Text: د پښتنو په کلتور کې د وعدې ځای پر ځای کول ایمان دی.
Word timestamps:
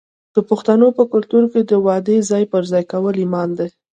د 0.35 0.37
پښتنو 0.49 0.87
په 0.97 1.03
کلتور 1.11 1.43
کې 1.51 1.61
د 1.63 1.71
وعدې 1.85 2.17
ځای 2.29 2.43
پر 2.53 2.61
ځای 2.71 2.83
کول 2.91 3.15
ایمان 3.23 3.49
دی. 3.59 3.69